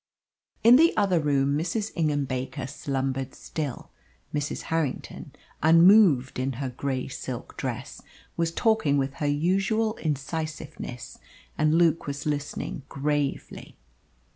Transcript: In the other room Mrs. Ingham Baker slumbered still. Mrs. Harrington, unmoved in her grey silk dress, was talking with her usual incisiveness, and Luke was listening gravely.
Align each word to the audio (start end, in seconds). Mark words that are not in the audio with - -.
In 0.63 0.77
the 0.77 0.97
other 0.97 1.19
room 1.19 1.55
Mrs. 1.55 1.91
Ingham 1.93 2.25
Baker 2.25 2.65
slumbered 2.65 3.35
still. 3.35 3.91
Mrs. 4.33 4.63
Harrington, 4.73 5.31
unmoved 5.61 6.39
in 6.39 6.53
her 6.53 6.69
grey 6.69 7.07
silk 7.07 7.55
dress, 7.55 8.01
was 8.35 8.51
talking 8.51 8.97
with 8.97 9.13
her 9.21 9.27
usual 9.27 9.93
incisiveness, 9.97 11.19
and 11.55 11.75
Luke 11.75 12.07
was 12.07 12.25
listening 12.25 12.81
gravely. 12.89 13.77